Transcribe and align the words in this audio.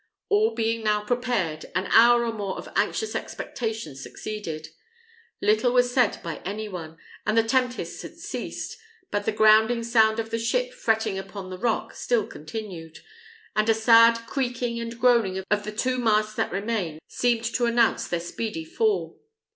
All 0.29 0.55
being 0.55 0.83
now 0.83 1.03
prepared, 1.03 1.67
an 1.75 1.85
hour 1.91 2.25
or 2.25 2.33
more 2.33 2.57
of 2.57 2.67
anxious 2.75 3.13
expectation 3.13 3.95
succeeded. 3.95 4.69
Little 5.43 5.71
was 5.73 5.93
said 5.93 6.19
by 6.23 6.37
any 6.43 6.67
one, 6.67 6.97
and 7.23 7.37
the 7.37 7.43
tempest 7.43 8.01
had 8.01 8.17
ceased; 8.17 8.79
but 9.11 9.25
the 9.25 9.31
grinding 9.31 9.83
sound 9.83 10.17
of 10.19 10.31
the 10.31 10.39
ship 10.39 10.73
fretting 10.73 11.19
upon 11.19 11.51
the 11.51 11.57
rock 11.59 11.93
still 11.93 12.25
continued, 12.25 13.01
and 13.55 13.69
a 13.69 13.75
sad 13.75 14.17
creaking 14.25 14.79
and 14.79 14.99
groaning 14.99 15.43
of 15.51 15.63
the 15.65 15.71
two 15.71 15.99
masts 15.99 16.33
that 16.33 16.51
remained 16.51 16.99
seemed 17.07 17.43
to 17.45 17.65
announce 17.67 18.07
their 18.07 18.19
speedy 18.19 18.65
fall. 18.65 19.21